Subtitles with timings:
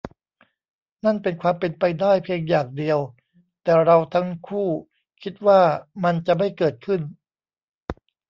[1.05, 2.99] นั่นเป็นความเป็นไปได้เพียงอย่างเดียว
[3.63, 4.69] แต่เราทั้งคู่
[5.23, 5.61] คิดว่า
[6.03, 7.01] มันจะไม่เกิดขึ้น